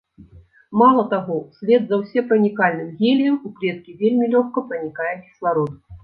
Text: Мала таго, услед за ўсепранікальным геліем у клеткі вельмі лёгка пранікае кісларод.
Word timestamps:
Мала 0.81 1.01
таго, 1.09 1.35
услед 1.51 1.83
за 1.91 1.99
ўсепранікальным 2.01 2.87
геліем 3.01 3.35
у 3.49 3.51
клеткі 3.59 3.91
вельмі 3.99 4.31
лёгка 4.37 4.59
пранікае 4.71 5.11
кісларод. 5.27 5.71